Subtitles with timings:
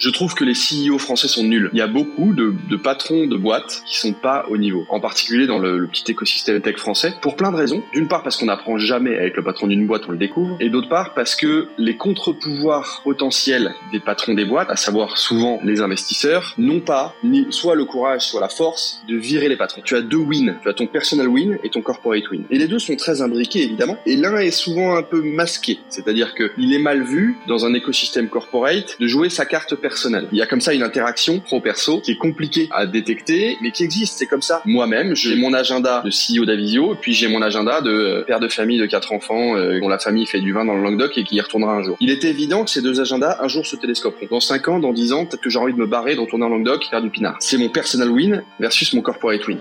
[0.00, 1.68] Je trouve que les CEO français sont nuls.
[1.74, 4.98] Il y a beaucoup de, de patrons de boîtes qui sont pas au niveau, en
[4.98, 7.82] particulier dans le, le petit écosystème tech français, pour plein de raisons.
[7.92, 10.70] D'une part parce qu'on n'apprend jamais avec le patron d'une boîte, on le découvre, et
[10.70, 15.82] d'autre part parce que les contre-pouvoirs potentiels des patrons des boîtes, à savoir souvent les
[15.82, 19.82] investisseurs, n'ont pas ni soit le courage, soit la force de virer les patrons.
[19.84, 22.44] Tu as deux wins, tu as ton personal win et ton corporate win.
[22.48, 26.34] Et les deux sont très imbriqués évidemment, et l'un est souvent un peu masqué, c'est-à-dire
[26.34, 29.89] que il est mal vu dans un écosystème corporate de jouer sa carte personnelle
[30.32, 33.84] il y a comme ça une interaction pro-perso qui est compliquée à détecter, mais qui
[33.84, 34.18] existe.
[34.18, 34.62] C'est comme ça.
[34.64, 38.48] Moi-même, j'ai mon agenda de CEO d'Avisio, puis j'ai mon agenda de euh, père de
[38.48, 41.24] famille de quatre enfants euh, dont la famille fait du vin dans le Languedoc et
[41.24, 41.96] qui y retournera un jour.
[42.00, 44.26] Il est évident que ces deux agendas un jour se télescoperont.
[44.30, 46.44] Dans 5 ans, dans 10 ans, peut-être que j'ai envie de me barrer, de retourner
[46.44, 47.36] en Languedoc, faire du pinard.
[47.40, 49.58] C'est mon personal win versus mon corporate win.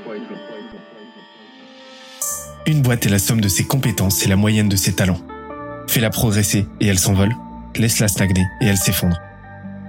[2.66, 5.20] Une boîte est la somme de ses compétences et la moyenne de ses talents.
[5.88, 7.36] Fais-la progresser et elle s'envole.
[7.76, 9.18] Laisse-la stagner et elle s'effondre.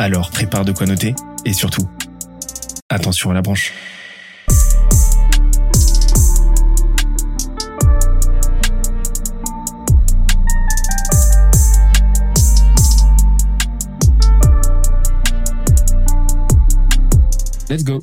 [0.00, 1.12] Alors prépare de quoi noter
[1.44, 1.82] et surtout,
[2.88, 3.74] attention à la branche.
[17.68, 17.98] Let's go.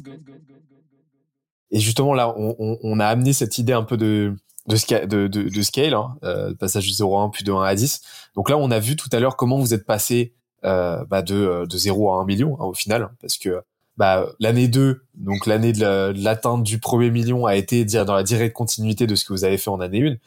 [1.72, 4.36] Et justement là, on, on, on, a amené cette idée un peu de
[4.68, 7.62] de, de, de, de scale, hein, euh, passage de 0 à 1 puis de 1
[7.62, 8.02] à 10.
[8.36, 11.36] Donc là, on a vu tout à l'heure comment vous êtes passé euh, bah de,
[11.36, 13.62] euh, de 0 à 1 million hein, au final, parce que
[13.98, 18.56] bah, l'année 2, donc l'année de l'atteinte du premier million a été dans la directe
[18.56, 20.18] continuité de ce que vous avez fait en année 1.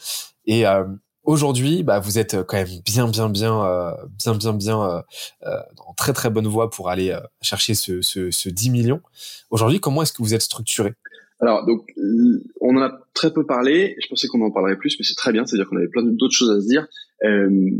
[0.47, 0.85] Et euh,
[1.25, 5.03] aujourd'hui, bah, vous êtes quand même bien, bien, bien, euh, bien, bien, bien euh,
[5.47, 9.03] euh, en très, très bonne voie pour aller chercher ce, ce, ce 10 millions.
[9.51, 10.95] Aujourd'hui, comment est-ce que vous êtes structuré?
[11.41, 11.93] Alors, donc,
[12.61, 13.97] on en a très peu parlé.
[14.03, 15.45] Je pensais qu'on en parlerait plus, mais c'est très bien.
[15.45, 16.87] C'est-à-dire qu'on avait plein d'autres choses à se dire.
[17.25, 17.71] Euh,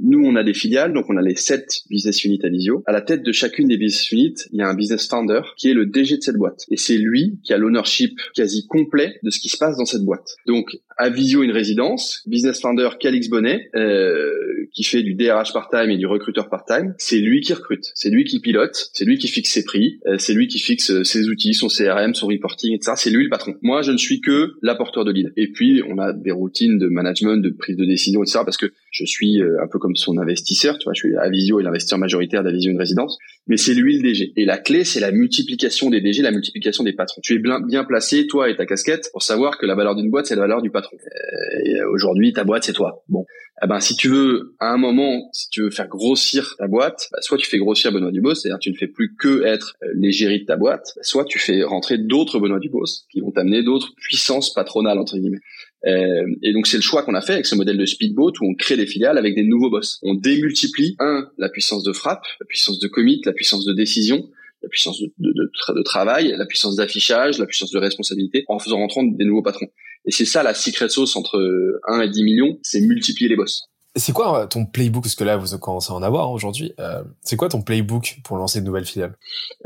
[0.00, 2.82] nous, on a des filiales, donc on a les sept business units à Visio.
[2.86, 5.68] À la tête de chacune des business units, il y a un business founder qui
[5.68, 6.64] est le DG de cette boîte.
[6.70, 10.04] Et c'est lui qui a l'ownership quasi complet de ce qui se passe dans cette
[10.04, 10.36] boîte.
[10.46, 14.32] Donc, à Visio, une résidence, business founder Calix Bonnet, euh,
[14.72, 16.94] qui fait du DRH part-time et du recruteur part-time.
[16.98, 20.16] C'est lui qui recrute, c'est lui qui pilote, c'est lui qui fixe ses prix, euh,
[20.18, 22.92] c'est lui qui fixe euh, ses outils, son CRM, son reporting, etc.
[22.96, 23.54] C'est lui le patron.
[23.62, 25.32] Moi, je ne suis que l'apporteur de lead.
[25.36, 28.40] Et puis, on a des routines de management, de prise de décision, etc.
[28.44, 31.60] Parce que je suis euh, un peu comme son investisseur, tu vois, je suis Avisio
[31.60, 34.32] et l'investisseur majoritaire d'Avisio une résidence, mais c'est lui le DG.
[34.36, 37.20] Et la clé, c'est la multiplication des DG, la multiplication des patrons.
[37.22, 40.10] Tu es bien, bien placé, toi et ta casquette, pour savoir que la valeur d'une
[40.10, 40.96] boîte, c'est la valeur du patron.
[40.96, 43.02] Euh, Aujourd'hui, ta boîte, c'est toi.
[43.08, 43.24] Bon,
[43.62, 47.08] eh ben si tu veux à un moment si tu veux faire grossir ta boîte
[47.12, 50.40] bah, soit tu fais grossir Benoît Dubos c'est-à-dire tu ne fais plus que être l'égérie
[50.40, 54.52] de ta boîte soit tu fais rentrer d'autres Benoît Dubos qui vont t'amener d'autres puissances
[54.52, 55.40] patronales entre guillemets
[55.86, 58.50] euh, et donc c'est le choix qu'on a fait avec ce modèle de speedboat où
[58.50, 59.98] on crée des filiales avec des nouveaux boss.
[60.02, 64.28] On démultiplie un la puissance de frappe, la puissance de commit, la puissance de décision,
[64.62, 68.58] la puissance de, de, de, de travail, la puissance d'affichage, la puissance de responsabilité, en
[68.58, 69.68] faisant rentrer des nouveaux patrons.
[70.04, 73.68] Et c'est ça la secret sauce entre 1 et 10 millions, c'est multiplier les boss.
[73.96, 75.02] C'est quoi euh, ton playbook?
[75.02, 76.72] Parce que là, vous commencez à en avoir aujourd'hui.
[76.78, 79.16] Euh, c'est quoi ton playbook pour lancer de nouvelles filiales?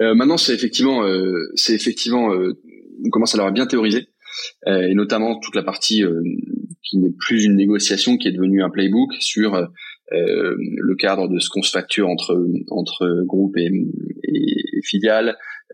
[0.01, 2.59] Euh, Maintenant, c'est effectivement, euh, c'est effectivement, euh,
[3.05, 4.07] on commence à l'avoir bien théorisé,
[4.67, 6.05] et notamment toute la partie
[6.83, 9.69] qui n'est plus une négociation, qui est devenue un playbook sur
[10.11, 13.71] le cadre de ce qu'on se facture entre entre groupes et,
[14.25, 14.73] et,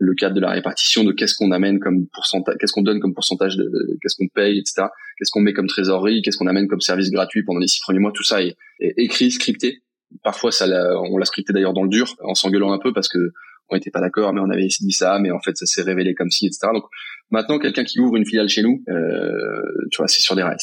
[0.00, 3.14] le cadre de la répartition de qu'est-ce qu'on amène comme pourcentage, qu'est-ce qu'on donne comme
[3.14, 4.86] pourcentage de, qu'est-ce qu'on paye, etc.
[5.16, 7.98] Qu'est-ce qu'on met comme trésorerie, qu'est-ce qu'on amène comme service gratuit pendant les six premiers
[7.98, 9.82] mois, tout ça est, écrit, scripté.
[10.22, 10.66] Parfois, ça
[11.10, 13.32] on l'a scripté d'ailleurs dans le dur, en s'engueulant un peu parce que
[13.70, 16.14] on n'était pas d'accord, mais on avait dit ça, mais en fait, ça s'est révélé
[16.14, 16.68] comme si, etc.
[16.72, 16.84] Donc,
[17.30, 19.60] maintenant, quelqu'un qui ouvre une filiale chez nous, euh,
[19.90, 20.56] tu vois, c'est sur des rails.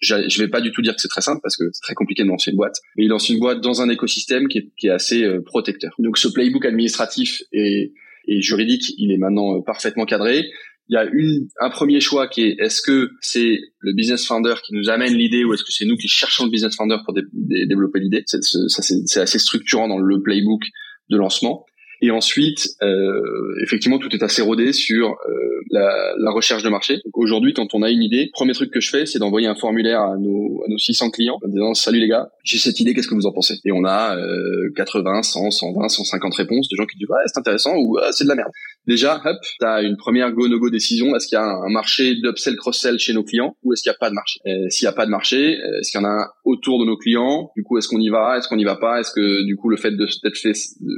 [0.00, 2.22] Je vais pas du tout dire que c'est très simple parce que c'est très compliqué
[2.22, 5.24] de lancer une boîte, mais il lance une boîte dans un écosystème qui est, assez
[5.24, 5.94] euh, protecteur.
[5.98, 7.92] Donc, ce playbook administratif est
[8.28, 10.44] et juridique, il est maintenant euh, parfaitement cadré.
[10.88, 14.54] Il y a une, un premier choix qui est est-ce que c'est le business founder
[14.64, 17.14] qui nous amène l'idée ou est-ce que c'est nous qui cherchons le business founder pour
[17.32, 18.22] développer l'idée?
[18.26, 20.62] C'est assez structurant dans le playbook
[21.08, 21.64] de lancement.
[22.04, 26.98] Et ensuite, euh, effectivement, tout est assez rodé sur euh, la, la, recherche de marché.
[27.14, 30.00] Aujourd'hui, quand on a une idée, premier truc que je fais, c'est d'envoyer un formulaire
[30.00, 33.06] à nos, à nos 600 clients en disant salut les gars, j'ai cette idée, qu'est-ce
[33.06, 33.60] que vous en pensez?
[33.64, 37.38] Et on a euh, 80, 100, 120, 150 réponses de gens qui disent ouais c'est
[37.38, 38.50] intéressant ou ah, c'est de la merde.
[38.88, 41.14] Déjà, hop, t'as une première go no go décision.
[41.14, 43.90] Est-ce qu'il y a un, marché d'upsell cross sell chez nos clients ou est-ce qu'il
[43.90, 44.40] n'y a pas de marché?
[44.70, 46.96] S'il n'y a pas de marché, est-ce qu'il y en a un autour de nos
[46.96, 47.52] clients?
[47.54, 48.38] Du coup, est-ce qu'on y va?
[48.38, 48.98] Est-ce qu'on n'y va pas?
[48.98, 50.52] Est-ce que du coup le fait de fait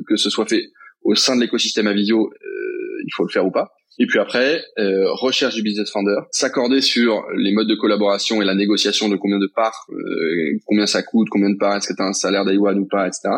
[0.08, 0.70] que ce soit fait
[1.04, 3.72] au sein de l'écosystème Avisio, euh, il faut le faire ou pas.
[3.98, 8.44] Et puis après, euh, recherche du business founder, s'accorder sur les modes de collaboration et
[8.44, 11.94] la négociation de combien de parts, euh, combien ça coûte, combien de parts, est-ce que
[11.94, 13.28] tu as un salaire d'Aiwan ou pas, etc.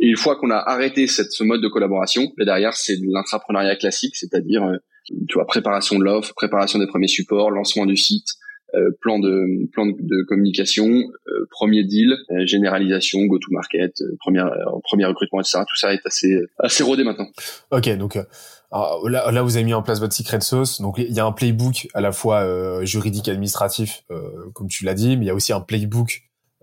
[0.00, 3.78] Et une fois qu'on a arrêté cette, ce mode de collaboration, ben derrière c'est de
[3.78, 4.62] classique, c'est-à-dire
[5.06, 8.45] tu vois préparation de l'offre, préparation des premiers supports, lancement du site, euh,
[9.00, 14.44] plan de plan de, communication, euh, premier deal, euh, généralisation, go to market, premier
[14.82, 15.60] premier recrutement, etc.
[15.68, 17.28] Tout ça est assez assez rodé maintenant.
[17.70, 20.80] Ok, donc là, là vous avez mis en place votre secret sauce.
[20.80, 24.04] Donc il y a un playbook à la fois juridique, administratif,
[24.54, 26.22] comme tu l'as dit, mais il y a aussi un playbook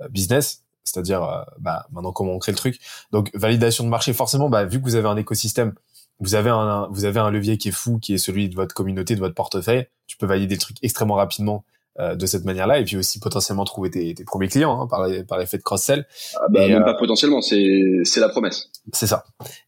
[0.10, 2.78] business c'est-à-dire bah, maintenant comment on crée le truc.
[3.14, 5.74] Donc validation de marché, forcément, bah, vu que vous avez un écosystème,
[6.20, 8.76] vous avez un, vous avez un levier qui est fou, qui est celui de votre
[8.76, 9.88] communauté, de votre portefeuille.
[10.08, 11.64] Tu peux valider le truc extrêmement rapidement
[12.00, 15.07] euh, de cette manière-là et puis aussi potentiellement trouver tes, tes premiers clients hein, par,
[15.28, 16.07] par l'effet de cross-sell.
[16.38, 18.72] Ah bah, même euh, pas potentiellement, c'est c'est la promesse.
[18.92, 19.25] C'est ça.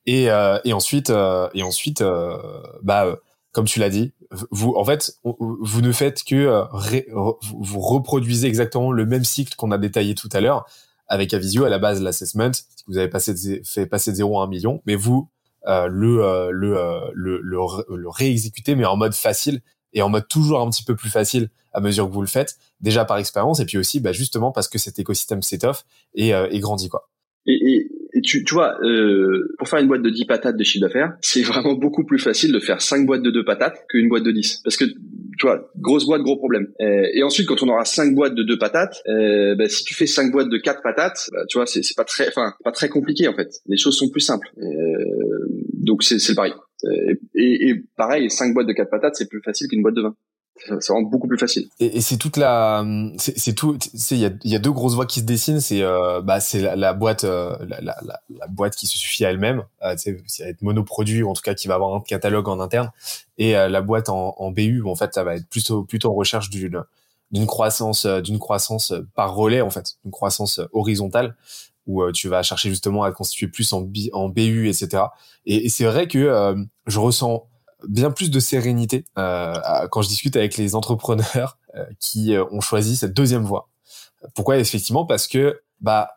[0.07, 2.03] Et euh, et ensuite et ensuite
[2.81, 3.19] bah
[3.51, 4.11] comme tu l'as dit,
[4.49, 6.63] vous en fait vous ne faites que
[7.11, 10.65] vous reproduisez exactement le même cycle qu'on a détaillé tout à l'heure
[11.07, 12.49] avec Avisio à la base l'assessment,
[12.87, 15.29] vous avez passé fait passer de 0 à 1 million, mais vous
[15.67, 17.59] le, le, le, le,
[17.95, 19.61] le réexécutez mais en mode facile
[19.95, 22.57] et en mode toujours un petit peu plus facile à mesure que vous le faites,
[22.81, 25.83] déjà par expérience, et puis aussi bah, justement parce que cet écosystème s'étoffe
[26.13, 26.89] et, euh, et grandit.
[26.89, 27.09] quoi.
[27.47, 30.85] Et, et, tu, tu vois, euh, pour faire une boîte de 10 patates de chiffre
[30.85, 34.23] d'affaires, c'est vraiment beaucoup plus facile de faire 5 boîtes de 2 patates qu'une boîte
[34.23, 34.61] de 10.
[34.63, 36.67] Parce que, tu vois, grosse boîte, gros problème.
[36.81, 39.93] Euh, et ensuite, quand on aura 5 boîtes de 2 patates, euh, bah, si tu
[39.93, 42.89] fais 5 boîtes de 4 patates, bah, tu vois, c'est pas très, enfin, pas très
[42.89, 43.59] compliqué en fait.
[43.67, 44.49] Les choses sont plus simples.
[45.85, 46.53] Euh, donc c'est le pari.
[47.35, 50.15] Et, et, pareil, 5 boîtes de 4 patates, c'est plus facile qu'une boîte de 20
[50.79, 51.67] ça rend beaucoup plus facile.
[51.79, 52.85] Et, et c'est toute la,
[53.17, 53.77] c'est tout.
[54.11, 55.59] Il y a, y a deux grosses voies qui se dessinent.
[55.59, 57.95] C'est euh, bah c'est la, la, boîte, euh, la, la,
[58.29, 59.63] la, boîte qui se suffit à elle-même.
[59.83, 62.91] Euh, c'est être monoproduit ou en tout cas qui va avoir un catalogue en interne.
[63.37, 66.15] Et euh, la boîte en, en BU, en fait ça va être plutôt plutôt en
[66.15, 66.83] recherche d'une
[67.31, 71.35] d'une croissance d'une croissance par relais en fait, une croissance horizontale
[71.85, 75.03] où tu vas chercher justement à constituer plus en, en BU etc.
[75.45, 76.55] Et, et c'est vrai que
[76.87, 77.47] je ressens
[77.87, 79.53] bien plus de sérénité euh,
[79.91, 83.69] quand je discute avec les entrepreneurs euh, qui euh, ont choisi cette deuxième voie.
[84.33, 84.57] Pourquoi?
[84.57, 86.09] Effectivement Parce que bah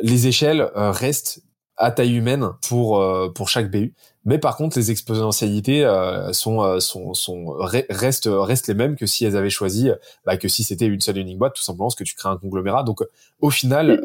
[0.00, 1.42] les échelles restent
[1.76, 3.04] à taille humaine pour
[3.34, 5.84] pour chaque BU, mais par contre les exponentialités
[6.32, 9.90] sont sont sont restent restent les mêmes que si elles avaient choisi
[10.24, 12.36] bah, que si c'était une seule unique boîte tout simplement parce que tu crées un
[12.36, 12.84] conglomérat.
[12.84, 13.02] Donc
[13.40, 14.00] au final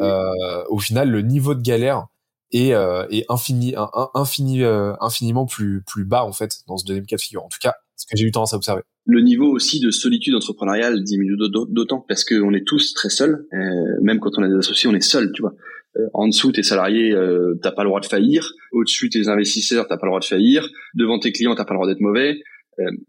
[0.69, 2.07] au final le niveau de galère
[2.51, 6.85] et, euh, et infini, un, infini, euh, infiniment plus, plus bas en fait dans ce
[6.85, 7.43] deuxième cas de figure.
[7.43, 8.81] En tout cas, ce que j'ai eu tendance à observer.
[9.05, 13.47] Le niveau aussi de solitude entrepreneuriale diminue d'autant parce qu'on est tous très seuls.
[13.53, 15.53] Euh, même quand on a des associés, on est seul, tu vois.
[15.97, 18.53] Euh, en dessous, tes salariés, euh, t'as pas le droit de faillir.
[18.71, 20.69] Au-dessus, tes investisseurs, t'as pas le droit de faillir.
[20.93, 22.41] Devant tes clients, t'as pas le droit d'être mauvais.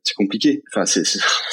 [0.02, 0.62] c'est compliqué.
[0.72, 1.04] Enfin, c'est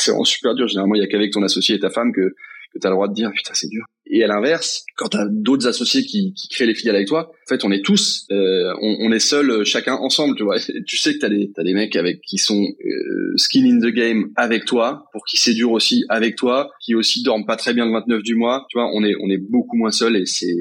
[0.08, 0.68] vraiment super dur.
[0.68, 2.36] Généralement, il y a qu'avec ton associé et ta femme que
[2.76, 3.86] que tu as le droit de dire putain c'est dur.
[4.08, 7.32] Et à l'inverse, quand tu as d'autres associés qui, qui créent les filiales avec toi,
[7.32, 10.58] en fait on est tous, euh, on, on, est seuls euh, chacun ensemble, tu vois.
[10.86, 13.92] tu sais que t'as des t'as des mecs avec qui sont euh, skin in the
[13.92, 17.74] game avec toi, pour qui c'est dur aussi avec toi, qui aussi dorment pas très
[17.74, 18.92] bien le 29 du mois, tu vois.
[18.94, 20.54] On est on est beaucoup moins seuls et c'est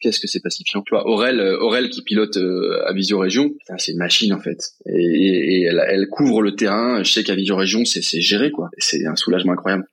[0.00, 1.06] qu'est-ce que c'est pacifiant, tu vois.
[1.06, 5.60] Aurel euh, Aurel qui pilote euh, à Visio Région, c'est une machine en fait, et,
[5.60, 7.04] et, elle, elle couvre le terrain.
[7.04, 9.84] Je sais qu'à Visio Région c'est c'est géré quoi, c'est un soulagement incroyable.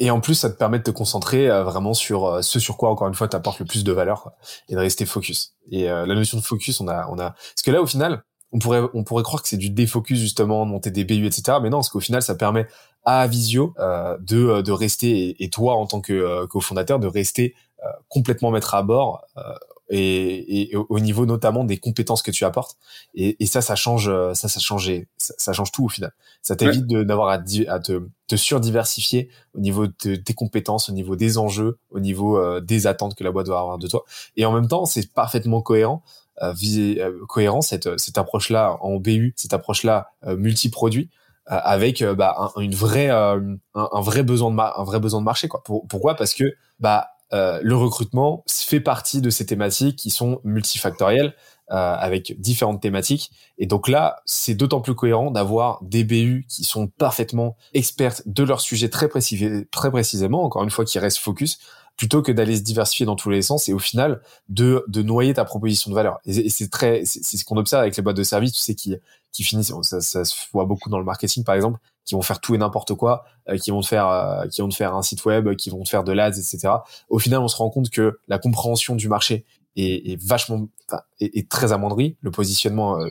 [0.00, 2.76] Et en plus, ça te permet de te concentrer euh, vraiment sur euh, ce sur
[2.76, 4.34] quoi, encore une fois, tu apportes le plus de valeur quoi,
[4.68, 5.54] et de rester focus.
[5.70, 8.24] Et euh, la notion de focus, on a, on a, parce que là, au final,
[8.52, 11.58] on pourrait, on pourrait croire que c'est du défocus justement, de monter des BU, etc.
[11.62, 12.66] Mais non, parce qu'au final, ça permet
[13.04, 13.74] à Visio
[14.20, 17.54] de, de rester et, toi en tant que cofondateur de rester
[18.08, 19.22] complètement mettre à bord
[19.90, 22.76] et, et, au niveau notamment des compétences que tu apportes.
[23.14, 26.12] Et, et ça, ça change, ça, ça change, ça, ça change tout au final.
[26.42, 27.34] Ça t'évite de d'avoir à,
[27.68, 32.38] à, te, te surdiversifier au niveau de tes compétences, au niveau des enjeux, au niveau
[32.38, 34.04] euh, des attentes que la boîte doit avoir de toi.
[34.36, 36.02] Et en même temps, c'est parfaitement cohérent.
[36.42, 41.08] Euh, euh, cohérent cette cette approche là en BU cette approche là euh, multi-produit
[41.46, 45.46] avec bah, un, une vraie un, un, vrai besoin de un vrai besoin de marché
[45.46, 46.16] quoi pourquoi?
[46.16, 46.44] Parce que
[46.80, 51.34] bah euh, le recrutement fait partie de ces thématiques qui sont multifactorielles
[51.68, 53.32] avec différentes thématiques.
[53.56, 58.44] Et donc là, c'est d'autant plus cohérent d'avoir des BU qui sont parfaitement expertes de
[58.44, 61.58] leur sujet très, précis, très précisément, encore une fois, qui restent focus,
[61.96, 65.34] plutôt que d'aller se diversifier dans tous les sens et au final de, de noyer
[65.34, 66.18] ta proposition de valeur.
[66.24, 68.96] Et, c'est très, c'est ce qu'on observe avec les boîtes de services, tu sais, qui,
[69.32, 72.40] qui finissent, ça, ça se voit beaucoup dans le marketing par exemple, qui vont faire
[72.40, 75.02] tout et n'importe quoi, euh, qui vont te faire, euh, qui vont te faire un
[75.02, 76.68] site web, qui vont te faire de l'ads, etc.
[77.08, 79.44] Au final, on se rend compte que la compréhension du marché
[79.76, 80.68] est, est vachement,
[81.20, 82.16] est, est, très amoindrie.
[82.20, 83.10] Le positionnement euh,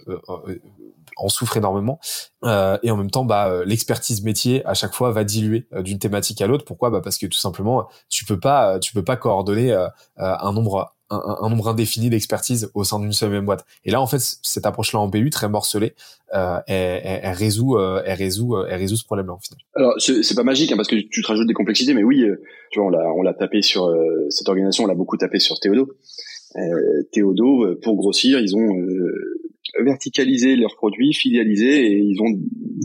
[1.18, 2.00] en souffre énormément.
[2.44, 5.82] Euh, et en même temps, bah, euh, l'expertise métier à chaque fois va diluer euh,
[5.82, 6.66] d'une thématique à l'autre.
[6.66, 6.90] Pourquoi?
[6.90, 9.74] Bah Parce que tout simplement, tu peux pas, tu peux pas coordonner
[10.18, 13.66] un nombre un, nombre indéfini d'expertise au sein d'une seule même boîte.
[13.86, 15.94] Et là, en fait, cette approche-là en BU, très morcelée,
[16.34, 19.60] euh, elle, résout, elle résout, elle résout ce problème-là en final.
[19.76, 22.26] Alors, c'est pas magique hein, parce que tu te rajoutes des complexités, mais oui,
[22.72, 23.94] tu vois, on l'a, tapé sur
[24.30, 25.90] cette organisation, on l'a beaucoup tapé sur Théodo.
[26.56, 28.70] Euh, Théodo, pour grossir, ils ont
[29.82, 32.30] verticaliser leurs produits, filialiser, et ils ont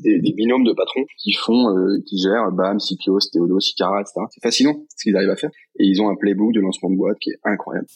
[0.02, 4.20] des, binômes de patrons qui font, euh, qui gèrent BAM, CPO, Théodo, Sicara, etc.
[4.30, 5.50] C'est fascinant ce qu'ils arrivent à faire.
[5.78, 7.86] Et ils ont un playbook de lancement de boîte qui est incroyable.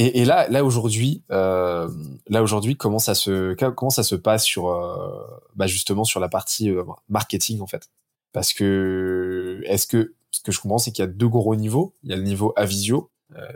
[0.00, 1.90] Et, là, là aujourd'hui, euh,
[2.28, 5.26] là aujourd'hui, comment ça se, comment ça se passe sur, euh,
[5.56, 7.90] bah justement sur la partie euh, marketing en fait?
[8.32, 11.94] Parce que est-ce que ce que je comprends, c'est qu'il y a deux gros niveaux.
[12.04, 13.52] Il y a le niveau Avisio euh,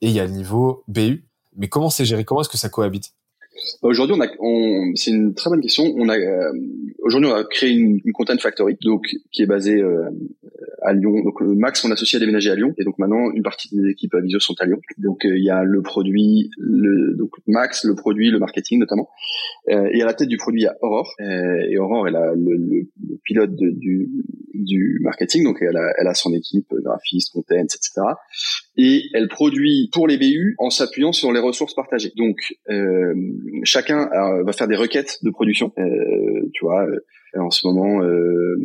[0.00, 1.24] et il y a le niveau BU.
[1.56, 2.24] Mais comment c'est géré?
[2.24, 3.14] Comment est-ce que ça cohabite?
[3.82, 5.84] Aujourd'hui, on a, on, c'est une très bonne question.
[5.96, 6.52] On a euh,
[7.02, 10.08] aujourd'hui on a créé une, une, content factory, donc qui est basée euh,
[10.82, 11.22] à Lyon.
[11.22, 14.14] Donc Max, on associé à déménager à Lyon, et donc maintenant une partie des équipes
[14.14, 14.80] à Visio sont à Lyon.
[14.98, 19.08] Donc euh, il y a le produit, le donc Max, le produit, le marketing notamment,
[19.68, 22.56] et à la tête du produit il y a Aurore, et Aurore elle a le,
[22.56, 22.88] le,
[23.24, 24.10] pilote de, du
[24.52, 28.02] du marketing, donc elle a, elle a son équipe graphiste, content, etc
[28.76, 32.12] et elle produit pour les BU en s'appuyant sur les ressources partagées.
[32.16, 33.14] Donc euh,
[33.62, 34.08] chacun
[34.44, 35.72] va faire des requêtes de production.
[35.78, 38.56] Euh, tu vois, euh, en ce moment, euh,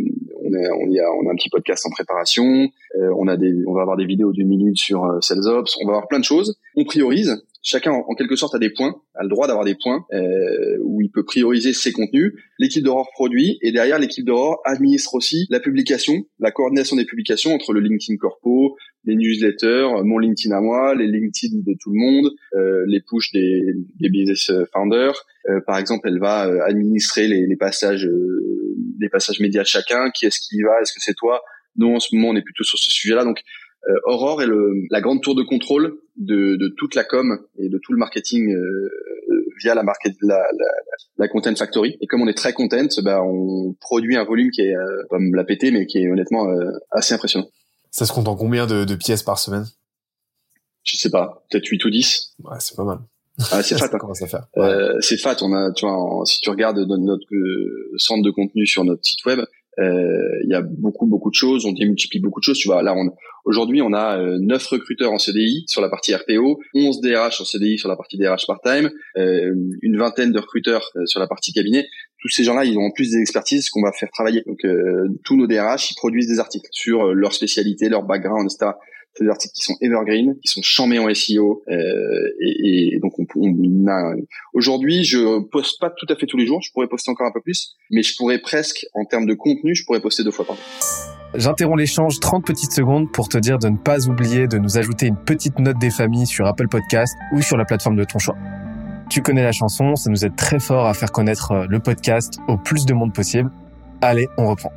[0.44, 2.70] on, a, on, y a, on a un petit podcast en préparation.
[2.96, 5.78] On a des, on va avoir des vidéos d'une minute sur SalesOps.
[5.82, 6.58] On va avoir plein de choses.
[6.76, 10.06] On priorise chacun en, quelque sorte a des points, a le droit d'avoir des points
[10.14, 12.34] euh, où il peut prioriser ses contenus.
[12.58, 17.54] L'équipe d'Aurore produit et derrière l'équipe d'Aurore administre aussi la publication, la coordination des publications
[17.54, 22.00] entre le LinkedIn Corpo, les newsletters, mon LinkedIn à moi, les LinkedIn de tout le
[22.00, 23.62] monde, euh, les push des,
[24.00, 25.26] des business founders.
[25.50, 29.68] Euh, par exemple, elle va euh, administrer les, les passages, euh, les passages médias de
[29.68, 30.10] chacun.
[30.12, 30.82] Qui est-ce qui y va?
[30.82, 31.42] Est-ce que c'est toi?
[31.78, 33.24] Nous, en ce moment, on est plutôt sur ce sujet-là.
[33.24, 33.40] Donc,
[33.88, 37.70] euh, Aurore est le, la grande tour de contrôle de, de, toute la com et
[37.70, 38.90] de tout le marketing euh,
[39.62, 40.66] via la, market, la, la,
[41.18, 41.98] la, Content Factory.
[42.02, 45.20] Et comme on est très content, bah, on produit un volume qui est, euh, pas
[45.20, 46.48] me la péter, mais qui est honnêtement
[46.92, 47.48] assez impressionnant.
[47.92, 49.68] Ça se compte en combien de, de pièces par semaine?
[50.84, 52.36] Je sais pas, peut-être 8 ou 10.
[52.44, 53.00] Ouais, c'est pas mal.
[53.52, 53.90] Ah, c'est fat.
[53.94, 54.48] Hein.
[54.58, 55.36] Euh, c'est fat.
[55.42, 57.28] On a, tu vois, si tu regardes notre, notre
[57.98, 59.46] centre de contenu sur notre site web, euh,
[59.80, 62.58] il y a beaucoup beaucoup de choses, on démultiplie beaucoup de choses.
[62.58, 63.12] Tu vois, là, on,
[63.46, 67.46] aujourd'hui, on a euh, 9 recruteurs en CDI sur la partie RPO, 11 DRH en
[67.46, 71.54] CDI sur la partie DRH part-time, euh, une vingtaine de recruteurs euh, sur la partie
[71.54, 71.88] cabinet.
[72.22, 74.44] Tous ces gens-là, ils ont en plus des expertises qu'on va faire travailler.
[74.46, 78.74] Donc, euh, tous nos DRH, ils produisent des articles sur leur spécialité, leur background, etc
[79.20, 81.64] c'est des articles qui sont evergreen, qui sont chamés en SEO.
[81.68, 81.74] Euh,
[82.42, 84.16] et, et, donc, on, on a...
[84.54, 86.62] aujourd'hui, je poste pas tout à fait tous les jours.
[86.62, 89.76] Je pourrais poster encore un peu plus, mais je pourrais presque, en termes de contenu,
[89.76, 90.66] je pourrais poster deux fois par jour.
[91.36, 95.08] J'interromps l'échange 30 petites secondes pour te dire de ne pas oublier de nous ajouter
[95.08, 98.36] une petite note des familles sur Apple Podcast ou sur la plateforme de ton choix.
[99.10, 102.40] Tu connais la chanson, ça nous aide très fort à faire connaître euh, le podcast
[102.48, 103.52] au plus de monde possible.
[104.02, 104.72] Allez, on reprend.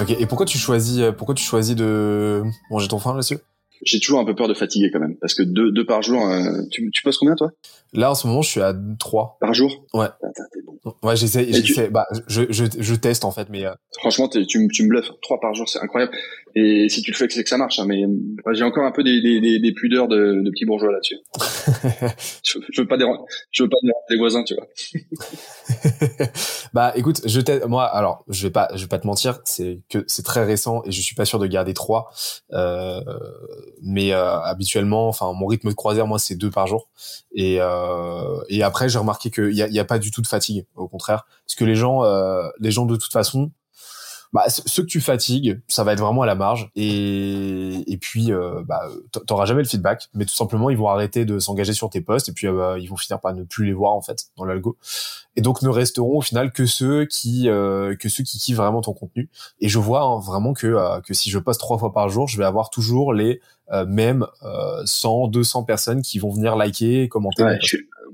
[0.00, 0.10] Ok.
[0.10, 3.38] Et pourquoi tu choisis, euh, pourquoi tu choisis de manger ton pain là-dessus
[3.84, 6.26] J'ai toujours un peu peur de fatiguer quand même, parce que deux, deux par jour.
[6.28, 7.50] Euh, tu, tu poses combien toi?
[7.92, 9.84] Là en ce moment, je suis à trois par jour.
[9.94, 10.06] Ouais.
[10.06, 10.94] Attends, t'es bon.
[11.02, 11.88] Ouais, j'essaie, j'essaie.
[11.88, 13.64] Bah, je, je, je teste en fait, mais.
[13.64, 13.72] Euh...
[13.98, 15.10] Franchement, tu, tu me bluffes.
[15.22, 16.12] Trois par jour, c'est incroyable.
[16.54, 17.78] Et si tu le fais, c'est que ça marche.
[17.78, 18.04] Hein, mais
[18.52, 21.18] j'ai encore un peu des, des, des, des pudeurs de, de petits bourgeois là-dessus.
[22.44, 23.20] je, je, veux pas déranger,
[23.52, 24.66] je veux pas déranger les voisins, tu vois.
[26.72, 27.66] bah, écoute, je.
[27.66, 30.82] Moi, alors, je vais pas, je vais pas te mentir, c'est que c'est très récent
[30.84, 32.10] et je suis pas sûr de garder trois.
[32.52, 33.00] Euh,
[33.82, 36.88] mais euh, habituellement, enfin, mon rythme de croisière, moi, c'est deux par jour.
[37.34, 37.77] Et euh,
[38.48, 40.88] et après, j'ai remarqué qu'il y a, y a pas du tout de fatigue, au
[40.88, 43.50] contraire, parce que les gens, euh, les gens de toute façon
[44.32, 46.70] bah, ceux que tu fatigues, ça va être vraiment à la marge.
[46.76, 48.82] Et, et puis, euh, bah,
[49.26, 52.28] t'auras jamais le feedback, mais tout simplement, ils vont arrêter de s'engager sur tes posts
[52.28, 54.76] et puis euh, ils vont finir par ne plus les voir en fait dans l'algo.
[55.36, 58.82] Et donc, ne resteront au final que ceux qui euh, que ceux qui kiffent vraiment
[58.82, 59.30] ton contenu.
[59.60, 62.28] Et je vois hein, vraiment que euh, que si je poste trois fois par jour,
[62.28, 63.40] je vais avoir toujours les
[63.86, 64.26] mêmes
[64.86, 67.42] 100, 200 personnes qui vont venir liker, commenter.
[67.42, 67.58] Ouais,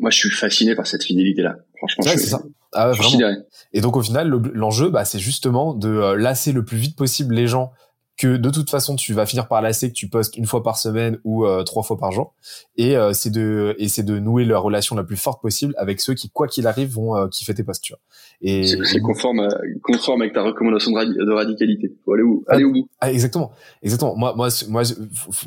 [0.01, 1.57] moi, je suis fasciné par cette fidélité-là.
[1.77, 2.43] Franchement, c'est ça.
[2.75, 3.35] Ah, vraiment.
[3.73, 7.35] Et donc, au final, l'enjeu, bah, c'est justement de euh, lasser le plus vite possible
[7.35, 7.73] les gens
[8.17, 10.79] que de toute façon tu vas finir par lasser que tu postes une fois par
[10.79, 12.33] semaine ou euh, trois fois par jour.
[12.77, 16.01] Et euh, c'est de et c'est de nouer la relation la plus forte possible avec
[16.01, 17.93] ceux qui quoi qu'il arrive vont kiffer tes posts
[18.41, 19.49] et c'est conforme
[19.83, 21.93] conforme avec ta recommandation de, de radicalité.
[22.05, 22.45] Faut aller où?
[22.47, 22.89] Aller au bout.
[23.01, 23.51] ah, exactement.
[23.83, 24.15] Exactement.
[24.15, 24.83] Moi moi moi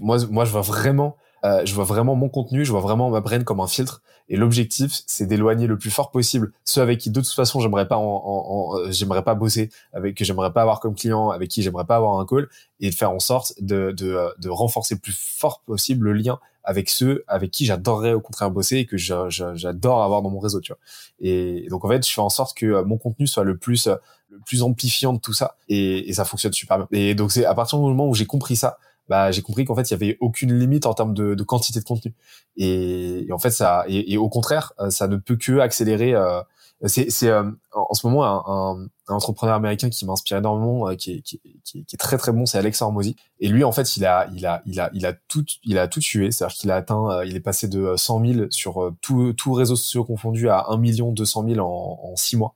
[0.01, 3.21] moi moi je vois vraiment euh, je vois vraiment mon contenu, je vois vraiment ma
[3.21, 4.01] brain comme un filtre.
[4.29, 7.87] Et l'objectif, c'est d'éloigner le plus fort possible ceux avec qui de toute façon j'aimerais
[7.87, 11.49] pas, en, en, euh, j'aimerais pas bosser, avec que j'aimerais pas avoir comme client, avec
[11.49, 14.49] qui j'aimerais pas avoir un call, et de faire en sorte de, de, euh, de
[14.49, 18.79] renforcer le plus fort possible le lien avec ceux avec qui j'adorerais au contraire bosser
[18.79, 20.79] et que j'adore avoir dans mon réseau, tu vois.
[21.21, 23.87] Et, donc en fait, je fais en sorte que mon contenu soit le plus
[24.29, 26.87] le plus amplifiant de tout ça et ça fonctionne super bien.
[26.91, 28.77] Et donc c'est à partir du moment où j'ai compris ça,
[29.09, 31.79] bah j'ai compris qu'en fait il y avait aucune limite en termes de, de quantité
[31.79, 32.13] de contenu.
[32.57, 36.41] Et, en fait ça et, et, au contraire euh, ça ne peut que accélérer euh,
[36.85, 41.13] c'est c'est euh, en ce moment un, un, un entrepreneur américain qui m'inspire énormément qui
[41.13, 43.97] est, qui, qui, qui, est très très bon c'est Alex Hormozy et lui en fait
[43.97, 46.69] il a il a il a il a tout il a tout tué c'est-à-dire qu'il
[46.69, 50.67] a atteint il est passé de 100 000 sur tout tout réseaux sociaux confondus à
[50.69, 52.53] 1 million 200 000 en, en 6 mois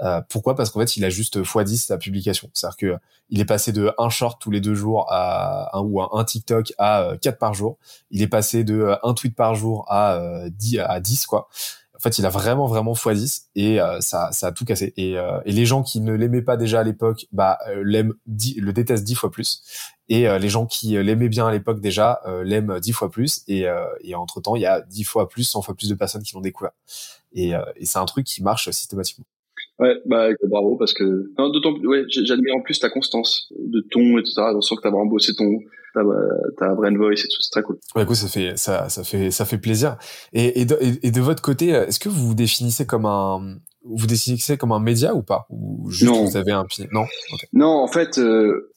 [0.00, 0.54] euh, pourquoi?
[0.54, 2.50] Parce qu'en fait, il a juste x10 sa publication.
[2.52, 2.98] C'est-à-dire que
[3.30, 6.72] il est passé de un short tous les deux jours à un ou un, TikTok
[6.78, 7.78] à 4 euh, par jour.
[8.10, 10.18] Il est passé de euh, un tweet par jour à
[10.50, 11.48] 10 à 10 quoi.
[12.04, 14.92] Fait, il a vraiment vraiment x10 et ça ça a tout cassé.
[14.98, 19.04] Et, et les gens qui ne l'aimaient pas déjà à l'époque, bah l'aiment le détestent
[19.04, 19.62] 10 fois plus.
[20.10, 23.42] Et les gens qui l'aimaient bien à l'époque déjà l'aiment 10 fois plus.
[23.48, 23.64] Et,
[24.02, 26.34] et entre temps, il y a 10 fois plus, 100 fois plus de personnes qui
[26.34, 26.72] l'ont découvert.
[27.32, 29.24] Et, et c'est un truc qui marche systématiquement.
[29.78, 34.18] Ouais, bah bravo parce que d'autant plus, ouais, j'admire en plus ta constance de ton
[34.18, 34.42] etc.
[34.54, 35.58] On sent que t'as vraiment bossé ton
[35.94, 36.02] ta
[36.58, 37.78] ta brain voice et tout, c'est très cool.
[37.94, 39.96] Ouais, écoute, ça fait ça ça fait ça fait plaisir.
[40.32, 44.06] Et et de, et de votre côté, est-ce que vous vous définissez comme un vous
[44.06, 45.46] définissez comme un média ou pas?
[45.50, 46.24] Ou juste non.
[46.24, 47.04] vous avez un pied Non?
[47.52, 48.72] Non, en fait, euh,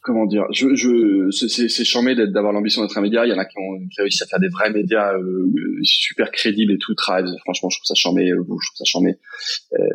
[0.00, 3.26] comment dire, je, je, c'est charmé d'avoir l'ambition d'être un média.
[3.26, 5.50] Il y en a qui ont qui réussi à faire des vrais médias euh,
[5.82, 6.94] super crédibles et tout.
[6.94, 8.30] Thrive, franchement, je trouve ça charmé.
[8.30, 9.18] Euh, je trouve ça charmé.
[9.72, 9.86] Euh,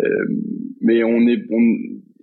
[0.81, 1.61] mais on est, on,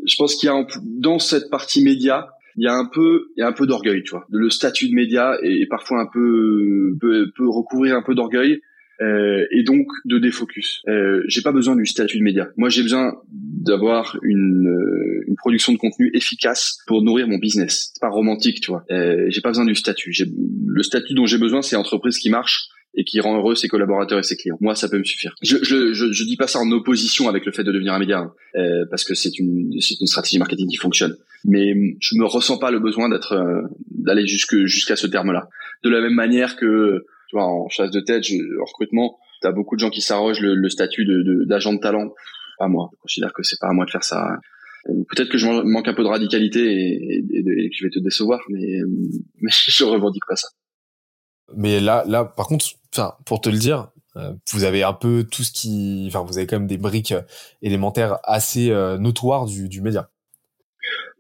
[0.06, 3.40] je pense qu'il y a dans cette partie média, il y a un peu, il
[3.40, 4.26] y a un peu d'orgueil, tu vois.
[4.30, 8.60] Le statut de média est, parfois un peu peut, peut recouvrir un peu d'orgueil.
[9.02, 10.80] Euh, et donc de défocus.
[10.88, 12.48] Euh, j'ai pas besoin du statut de média.
[12.56, 17.90] Moi, j'ai besoin d'avoir une, euh, une production de contenu efficace pour nourrir mon business.
[17.92, 18.86] C'est pas romantique, tu vois.
[18.90, 20.14] Euh, j'ai pas besoin du statut.
[20.66, 24.18] Le statut dont j'ai besoin, c'est entreprise qui marche et qui rend heureux ses collaborateurs
[24.18, 24.56] et ses clients.
[24.60, 25.34] Moi, ça peut me suffire.
[25.42, 27.98] Je, je, je, je dis pas ça en opposition avec le fait de devenir un
[27.98, 31.16] média, hein, euh, parce que c'est une, c'est une stratégie marketing qui fonctionne.
[31.44, 35.48] Mais je me ressens pas le besoin d'être, euh, d'aller jusque jusqu'à ce terme-là.
[35.84, 38.24] De la même manière que tu vois, en chasse de tête,
[38.60, 42.14] en recrutement, tu as beaucoup de gens qui s'arrogent le, statut de, d'agent de, talent.
[42.58, 42.88] Pas moi.
[42.92, 44.38] Je considère que c'est pas à moi de faire ça.
[44.86, 48.40] Peut-être que je manque un peu de radicalité et, et, que je vais te décevoir,
[48.48, 48.78] mais,
[49.40, 50.48] mais je revendique pas ça.
[51.54, 52.66] Mais là, là, par contre,
[53.24, 56.46] pour te le dire, euh, vous avez un peu tout ce qui, enfin, vous avez
[56.46, 57.14] quand même des briques
[57.62, 60.10] élémentaires assez euh, notoires du, média.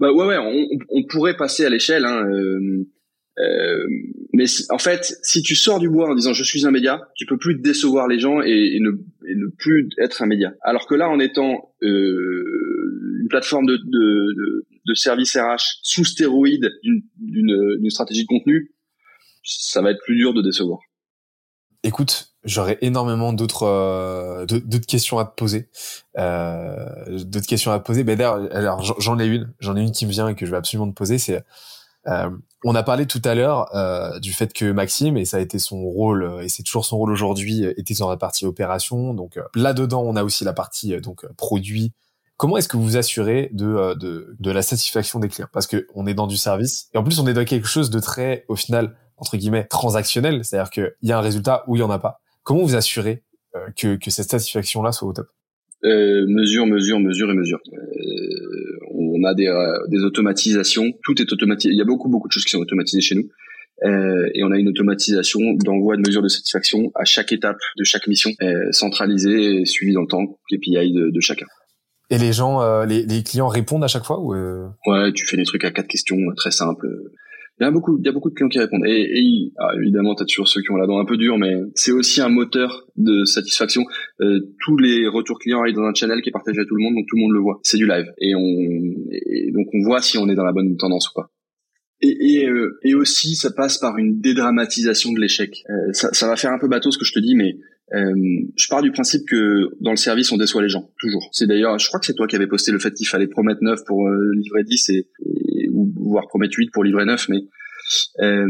[0.00, 0.38] Bah ouais, ouais,
[0.90, 2.04] on, pourrait passer à l'échelle.
[2.04, 2.86] Hein, euh,
[3.38, 3.86] euh,
[4.32, 7.26] mais en fait, si tu sors du bois en disant je suis un média, tu
[7.26, 8.90] peux plus décevoir les gens et, ne,
[9.58, 10.54] plus être un média.
[10.62, 13.78] Alors que là, en étant euh, une plateforme de,
[14.86, 18.72] de service RH sous stéroïde d'une stratégie de contenu,
[19.42, 20.80] ça va être plus dur de décevoir.
[21.86, 25.70] Écoute, j'aurais énormément d'autres euh, d'autres questions à te poser,
[26.18, 28.02] euh, d'autres questions à te poser.
[28.02, 30.50] Ben d'ailleurs, alors j'en ai une, j'en ai une qui me vient et que je
[30.50, 31.44] vais absolument te poser, c'est
[32.08, 32.28] euh,
[32.64, 35.60] on a parlé tout à l'heure euh, du fait que Maxime, et ça a été
[35.60, 39.14] son rôle, euh, et c'est toujours son rôle aujourd'hui, était dans la partie opération.
[39.14, 41.92] Donc là-dedans, on a aussi la partie donc produit.
[42.36, 45.48] Comment est-ce que vous vous assurez de, de, de la satisfaction des clients?
[45.52, 47.90] Parce que on est dans du service, et en plus on est dans quelque chose
[47.90, 51.80] de très, au final, entre guillemets, transactionnel, c'est-à-dire qu'il y a un résultat ou il
[51.80, 52.20] y en a pas.
[52.42, 53.22] Comment vous assurez
[53.76, 55.28] que, que cette satisfaction-là soit au top?
[55.84, 57.60] Euh, mesure, mesure, mesure et mesure.
[57.72, 61.72] Euh, on a des, euh, des automatisations, tout est automatisé.
[61.72, 63.28] Il y a beaucoup, beaucoup de choses qui sont automatisées chez nous.
[63.84, 67.84] Euh, et on a une automatisation d'envoi de mesures de satisfaction à chaque étape de
[67.84, 71.46] chaque mission, euh, centralisée et suivie dans le temps, KPI de, de chacun.
[72.08, 74.68] Et les gens, euh, les, les, clients répondent à chaque fois ou euh?
[74.86, 76.88] Ouais, tu fais des trucs à quatre questions très simples.
[77.58, 78.84] Il y a beaucoup, il y a beaucoup de clients qui répondent.
[78.84, 81.54] Et, et ah, évidemment, t'as toujours ceux qui ont la dent un peu dure, mais
[81.74, 83.84] c'est aussi un moteur de satisfaction.
[84.20, 86.82] Euh, tous les retours clients arrivent dans un channel qui est partagé à tout le
[86.82, 87.60] monde, donc tout le monde le voit.
[87.62, 88.40] C'est du live, et on,
[89.10, 91.30] et donc on voit si on est dans la bonne tendance ou pas.
[92.02, 95.62] Et, et, euh, et aussi, ça passe par une dédramatisation de l'échec.
[95.70, 97.56] Euh, ça, ça va faire un peu bateau ce que je te dis, mais
[97.94, 98.14] euh,
[98.56, 101.28] je pars du principe que dans le service, on déçoit les gens, toujours.
[101.32, 103.62] C'est d'ailleurs, je crois que c'est toi qui avais posté le fait qu'il fallait promettre
[103.62, 107.38] 9 pour euh, livrer 10 et, et, ou voire promettre 8 pour livrer 9, mais
[108.20, 108.46] euh,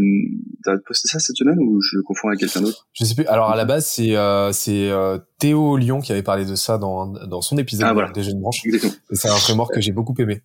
[0.65, 2.89] t'as posté ça cette semaine ou je le confonds avec quelqu'un d'autre?
[2.93, 3.27] Je sais plus.
[3.27, 6.79] Alors à la base, c'est euh, c'est euh, Théo Lyon qui avait parlé de ça
[6.79, 8.11] dans dans son épisode ah, voilà.
[8.13, 8.65] des jeunes branches.
[8.65, 8.95] Exactement.
[9.11, 10.43] Et c'est un framework que j'ai beaucoup aimé.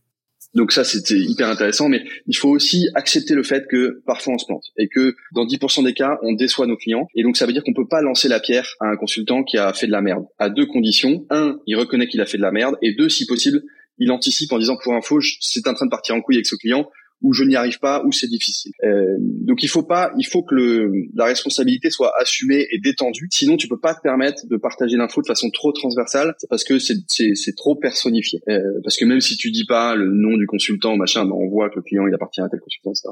[0.53, 4.37] Donc ça, c'était hyper intéressant, mais il faut aussi accepter le fait que parfois on
[4.37, 7.07] se plante et que dans 10% des cas, on déçoit nos clients.
[7.15, 9.57] Et donc ça veut dire qu'on peut pas lancer la pierre à un consultant qui
[9.57, 10.25] a fait de la merde.
[10.39, 11.25] À deux conditions.
[11.29, 12.75] Un, il reconnaît qu'il a fait de la merde.
[12.81, 13.61] Et deux, si possible,
[13.97, 16.55] il anticipe en disant pour info, c'est en train de partir en couille avec ce
[16.55, 16.87] client
[17.21, 18.71] où je n'y arrive pas, où c'est difficile.
[18.83, 23.27] Euh, donc il faut pas, il faut que le, la responsabilité soit assumée et détendue.
[23.31, 26.79] Sinon, tu peux pas te permettre de partager l'info de façon trop transversale parce que
[26.79, 28.41] c'est c'est trop personnifié.
[28.49, 31.47] Euh, parce que même si tu dis pas le nom du consultant machin, ben on
[31.47, 33.09] voit que le client il appartient à tel consultant, etc.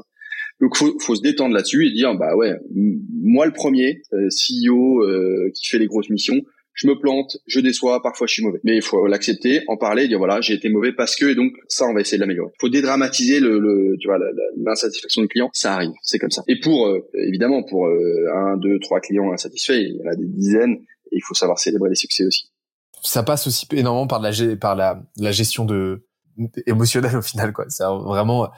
[0.60, 5.04] Donc faut faut se détendre là-dessus et dire bah ouais, moi le premier euh, CEO
[5.04, 6.42] euh, qui fait les grosses missions
[6.80, 8.60] je me plante, je déçois, parfois je suis mauvais.
[8.64, 11.52] Mais il faut l'accepter, en parler, dire voilà, j'ai été mauvais parce que, et donc
[11.68, 12.50] ça, on va essayer de l'améliorer.
[12.54, 14.18] Il faut dédramatiser le, le tu vois,
[14.56, 16.42] l'insatisfaction du client, ça arrive, c'est comme ça.
[16.48, 20.16] Et pour, euh, évidemment, pour euh, un, deux, trois clients insatisfaits, il y en a
[20.16, 20.78] des dizaines,
[21.12, 22.50] et il faut savoir célébrer les succès aussi.
[23.02, 26.06] Ça passe aussi énormément par la, par la, la gestion de
[26.66, 27.66] émotionnelle au final, quoi.
[27.68, 28.48] C'est vraiment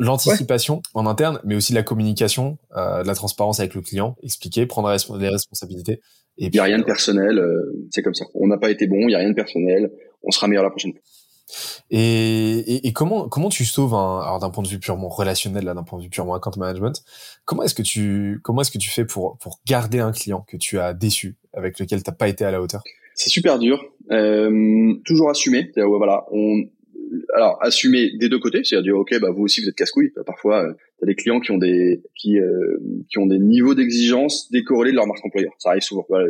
[0.00, 4.90] l'anticipation en interne, mais aussi la communication, euh, la transparence avec le client, expliquer, prendre
[5.18, 6.00] les responsabilités.
[6.38, 8.24] Il n'y a rien de personnel, euh, c'est comme ça.
[8.34, 9.90] On n'a pas été bon, il n'y a rien de personnel,
[10.22, 11.02] on sera meilleur la prochaine fois.
[11.90, 15.64] Et, et, et, comment comment tu sauves un alors d'un point de vue purement relationnel
[15.64, 17.02] là d'un point de vue purement account management
[17.46, 20.58] comment est-ce que tu comment est-ce que tu fais pour pour garder un client que
[20.58, 22.82] tu as déçu avec lequel t'as pas été à la hauteur?
[23.14, 23.82] C'est super dur.
[24.10, 25.72] Euh, toujours assumer.
[25.76, 26.64] Voilà on
[27.34, 28.62] alors assumer des deux côtés.
[28.64, 30.12] C'est-à-dire dire ok bah vous aussi vous êtes casse-couille.
[30.26, 32.76] Parfois euh, T'as des clients qui ont des qui euh,
[33.08, 35.52] qui ont des niveaux d'exigence décorrélés de leur marque employeur.
[35.58, 36.04] Ça arrive souvent.
[36.08, 36.26] Voilà,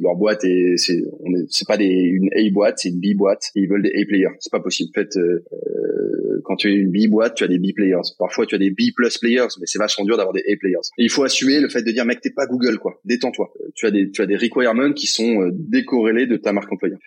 [0.00, 3.16] leur boîte est c'est on est c'est pas des une A boîte, c'est une B
[3.16, 3.50] boîte.
[3.56, 4.36] Et ils veulent des A players.
[4.38, 4.90] C'est pas possible.
[4.94, 8.00] En fait, euh, euh, quand tu es une B boîte, tu as des B players.
[8.16, 10.76] Parfois, tu as des B plus players, mais c'est vachement dur d'avoir des A players.
[10.98, 13.00] Et il faut assumer le fait de dire mec, t'es pas Google quoi.
[13.04, 13.52] Détends-toi.
[13.74, 16.98] Tu as des tu as des requirements qui sont décorrélés de ta marque employeur.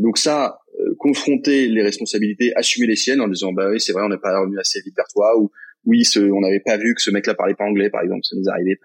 [0.00, 0.58] donc ça,
[0.98, 4.40] confronter les responsabilités, assumer les siennes en disant bah oui c'est vrai on n'est pas
[4.40, 5.52] revenu assez vite vers toi ou
[5.86, 8.36] oui, ce, on n'avait pas vu que ce mec-là parlait pas anglais, par exemple, ça
[8.36, 8.78] nous arrivé.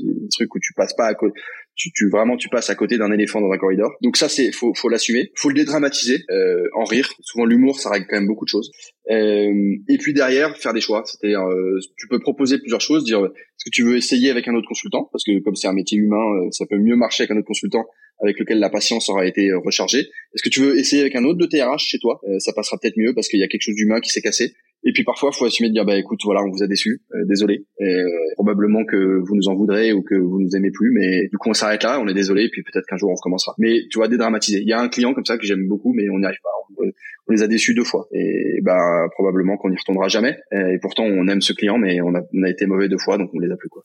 [0.00, 1.38] Des trucs où tu passes pas à côté,
[1.74, 3.92] tu, tu vraiment tu passes à côté d'un éléphant dans un corridor.
[4.02, 7.12] Donc ça c'est faut faut l'assumer, faut le dédramatiser, euh, en rire.
[7.20, 8.70] Souvent l'humour ça règle quand même beaucoup de choses.
[9.10, 11.02] Euh, et puis derrière faire des choix.
[11.06, 14.54] C'est-à-dire euh, tu peux proposer plusieurs choses, dire est-ce que tu veux essayer avec un
[14.54, 15.08] autre consultant?
[15.12, 17.46] Parce que comme c'est un métier humain, euh, ça peut mieux marcher avec un autre
[17.46, 17.86] consultant
[18.22, 20.00] avec lequel la patience aura été euh, rechargée.
[20.34, 22.20] Est-ce que tu veux essayer avec un autre de TRH chez toi?
[22.38, 24.54] Ça passera peut-être mieux parce qu'il y a quelque chose d'humain qui s'est cassé.
[24.84, 27.24] Et puis parfois, faut assumer de dire bah écoute, voilà, on vous a déçu, euh,
[27.24, 27.66] désolé.
[27.78, 28.02] Et,
[28.34, 31.50] probablement que vous nous en voudrez ou que vous nous aimez plus, mais du coup
[31.50, 33.54] on s'arrête là, on est désolé, et puis peut-être qu'un jour on recommencera.
[33.58, 34.60] Mais tu vois, dédramatiser.
[34.60, 36.50] Il y a un client comme ça que j'aime beaucoup, mais on n'y arrive pas.
[36.78, 40.36] On, les a déçus deux fois, et bah probablement qu'on n'y retournera jamais.
[40.52, 43.16] Et pourtant on aime ce client, mais on a, on a été mauvais deux fois,
[43.16, 43.84] donc on les a plus quoi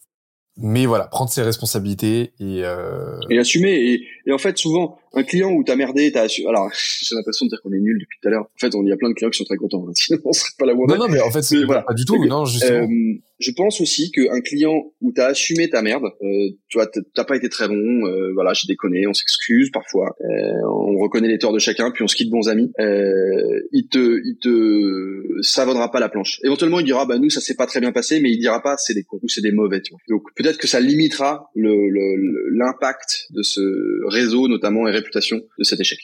[0.60, 3.19] mais voilà, prendre ses responsabilités et euh...
[3.29, 3.73] et assumer.
[3.73, 6.47] Et, et, en fait, souvent, un client où t'as merdé, t'as assumé.
[6.49, 8.43] Alors, j'ai l'impression de dire qu'on est nul depuis tout à l'heure.
[8.43, 9.85] En fait, on y a plein de clients qui sont très contents.
[9.87, 9.91] Hein.
[9.95, 11.81] Sinon, on serait pas la Non, non, mais en fait, c'est voilà.
[11.81, 12.23] pas du tout.
[12.25, 12.87] non, justement.
[12.87, 17.23] Euh, je pense aussi qu'un client où t'as assumé ta merde, euh, tu vois, t'as
[17.23, 17.75] pas été très bon.
[17.75, 20.15] Euh, voilà, j'ai déconné, on s'excuse parfois.
[20.21, 22.71] Euh, on reconnaît les torts de chacun, puis on se quitte bons amis.
[22.79, 26.39] Euh, il te, il te savonnera pas la planche.
[26.43, 28.75] Éventuellement, il dira, bah nous, ça s'est pas très bien passé, mais il dira pas,
[28.77, 29.81] c'est des cons ou c'est des mauvais.
[29.81, 29.99] Tu vois.
[30.09, 35.99] Donc peut-être que ça limitera l'impact le, de ce réseau, notamment réputation de cet échec.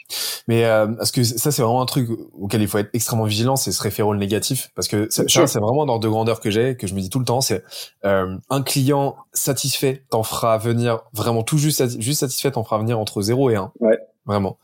[0.47, 3.56] Mais euh, parce que ça, c'est vraiment un truc auquel il faut être extrêmement vigilant,
[3.56, 6.88] c'est ce référent négatif, parce que ça, c'est vraiment dans de grandeur que j'ai, que
[6.88, 7.63] je me dis tout le temps, c'est
[8.06, 12.99] euh, un client satisfait t'en fera venir vraiment tout juste, juste satisfait t'en fera venir
[12.99, 13.71] entre 0 et 1.
[13.79, 13.99] Ouais.
[14.25, 14.58] Vraiment.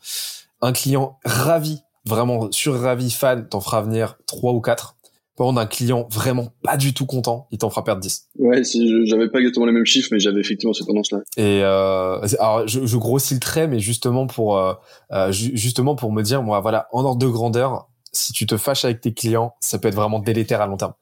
[0.62, 4.96] Un client ravi, vraiment sur ravi, fan, t'en fera venir 3 ou 4
[5.40, 8.28] par d'un client vraiment pas du tout content, il t'en fera perdre 10.
[8.36, 8.60] Ouais,
[9.06, 11.20] j'avais pas exactement les mêmes chiffres, mais j'avais effectivement cette tendance-là.
[11.38, 14.74] Et euh, alors, je, je, grossis le trait, mais justement pour euh,
[15.12, 18.84] euh justement pour me dire, moi, voilà, en ordre de grandeur, si tu te fâches
[18.84, 20.92] avec tes clients, ça peut être vraiment délétère à long terme.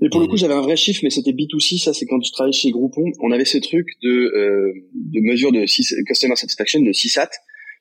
[0.00, 2.30] Et pour le coup, j'avais un vrai chiffre, mais c'était B2C, ça c'est quand je
[2.30, 5.64] travaillais chez Groupon, on avait ce truc de, euh, de mesure de
[6.06, 7.30] customer satisfaction, de CSAT,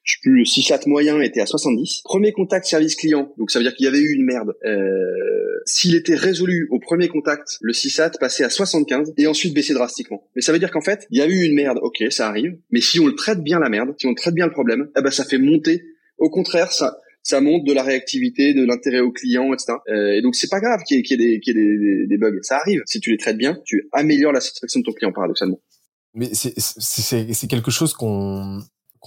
[0.08, 2.02] je le CSAT moyen était à 70.
[2.06, 4.56] Premier contact service client, donc ça veut dire qu'il y avait eu une merde.
[4.66, 4.80] Euh,
[5.66, 10.24] S'il était résolu au premier contact, le CSAT passait à 75 et ensuite baissait drastiquement.
[10.36, 12.58] Mais ça veut dire qu'en fait, il y a eu une merde, ok, ça arrive.
[12.72, 15.02] Mais si on le traite bien la merde, si on traite bien le problème, eh
[15.02, 15.84] ben ça fait monter.
[16.18, 19.74] Au contraire, ça ça monte de la réactivité, de l'intérêt au client, etc.
[19.90, 22.18] Euh, et donc c'est pas grave qu'il y ait, des, qu'il y ait des, des,
[22.18, 22.82] bugs, ça arrive.
[22.86, 25.60] Si tu les traites bien, tu améliores la satisfaction de ton client paradoxalement.
[26.14, 28.62] Mais c'est quelque chose qu'on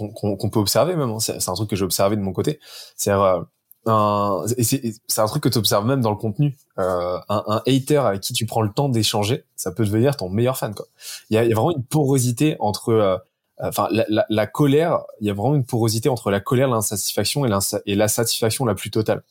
[0.09, 1.11] qu'on peut observer même.
[1.11, 1.21] Hein.
[1.21, 2.61] C'est un truc que j'ai observé de mon côté.
[2.97, 3.41] C'est euh,
[3.87, 6.57] un, c'est un truc que tu observes même dans le contenu.
[6.79, 10.29] Euh, un, un, hater avec qui tu prends le temps d'échanger, ça peut devenir ton
[10.29, 10.75] meilleur fan.
[10.75, 10.87] Quoi.
[11.31, 13.17] Il y a, y a vraiment une porosité entre, euh,
[13.59, 15.01] enfin, la, la, la, colère.
[15.21, 18.75] Il y a vraiment une porosité entre la colère, l'insatisfaction et, et la satisfaction la
[18.75, 19.23] plus totale.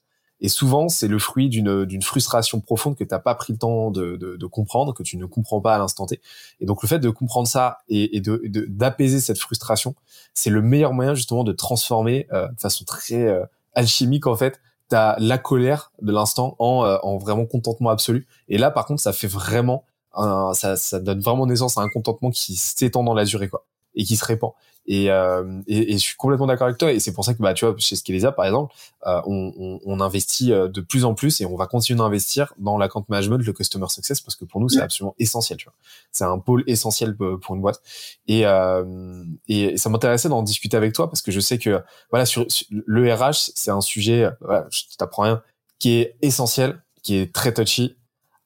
[0.41, 4.15] Et souvent, c'est le fruit d'une frustration profonde que t'as pas pris le temps de,
[4.15, 6.21] de, de, comprendre, que tu ne comprends pas à l'instant T.
[6.62, 9.95] Et donc, le fait de comprendre ça et, et de d'apaiser cette frustration,
[10.34, 14.60] c'est le meilleur moyen justement de transformer euh, de façon très euh, alchimique en fait
[14.89, 18.28] t'as la colère de l'instant en, euh, en vraiment contentement absolu.
[18.49, 21.89] Et là, par contre, ça fait vraiment un, ça, ça donne vraiment naissance à un
[21.89, 24.52] contentement qui s'étend dans la durée, quoi, et qui se répand.
[24.85, 26.91] Et, euh, et, et, je suis complètement d'accord avec toi.
[26.91, 28.73] Et c'est pour ça que bah tu vois chez Skelesia par exemple,
[29.05, 32.53] euh, on, on, on, investit euh, de plus en plus et on va continuer d'investir
[32.57, 35.59] dans l'account management, le customer success parce que pour nous c'est absolument essentiel.
[35.59, 35.73] Tu vois,
[36.11, 37.81] c'est un pôle essentiel pour une boîte.
[38.27, 42.25] Et euh, et ça m'intéressait d'en discuter avec toi parce que je sais que voilà
[42.25, 45.43] sur, le RH c'est un sujet, voilà, je t'apprends rien,
[45.77, 47.95] qui est essentiel, qui est très touchy,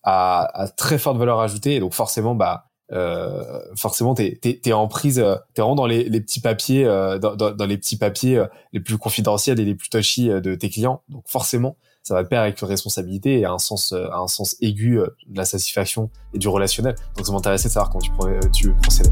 [0.03, 1.75] à, à très forte valeur ajoutée.
[1.75, 6.03] Et donc forcément bah euh, forcément t'es es, en prise euh, t'es vraiment dans les,
[6.03, 8.43] les petits papiers euh, dans, dans, les petits papiers
[8.73, 11.01] les plus confidentiels et les plus touchy de tes clients.
[11.07, 14.97] Donc forcément ça va de pair avec une responsabilité et un sens un sens aigu
[14.97, 16.95] de la satisfaction et du relationnel.
[17.15, 19.11] Donc ça m'intéressait de savoir comment tu, tu procédais